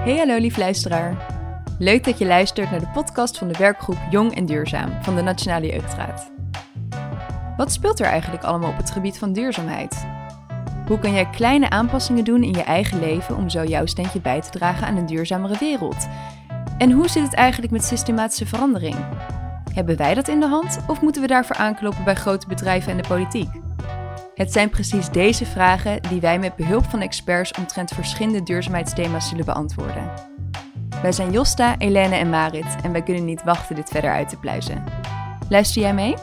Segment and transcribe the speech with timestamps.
[0.00, 1.26] Hey hallo lief luisteraar.
[1.78, 5.22] Leuk dat je luistert naar de podcast van de werkgroep Jong en Duurzaam van de
[5.22, 6.30] Nationale Jeugdraad.
[7.56, 10.06] Wat speelt er eigenlijk allemaal op het gebied van duurzaamheid?
[10.86, 14.40] Hoe kan jij kleine aanpassingen doen in je eigen leven om zo jouw steentje bij
[14.40, 16.08] te dragen aan een duurzamere wereld?
[16.78, 18.96] En hoe zit het eigenlijk met systematische verandering?
[19.74, 22.96] Hebben wij dat in de hand of moeten we daarvoor aankloppen bij grote bedrijven en
[22.96, 23.50] de politiek?
[24.40, 29.44] Het zijn precies deze vragen die wij met behulp van experts omtrent verschillende duurzaamheidsthema's zullen
[29.44, 30.10] beantwoorden.
[31.02, 34.36] Wij zijn Josta, Elene en Marit en wij kunnen niet wachten dit verder uit te
[34.36, 34.84] pluizen.
[35.48, 36.14] Luister jij mee?